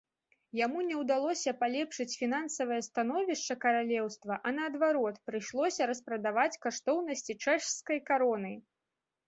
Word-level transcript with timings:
Яму 0.59 0.79
не 0.85 0.95
ўдалося 1.01 1.51
палепшыць 1.59 2.15
фінансавае 2.21 2.79
становішча 2.89 3.57
каралеўства, 3.67 4.39
а 4.47 4.55
наадварот, 4.57 5.21
прыйшлося 5.29 5.81
распрадаваць 5.95 6.59
каштоўнасці 6.67 7.33
чэшскай 7.43 8.05
кароны. 8.13 8.53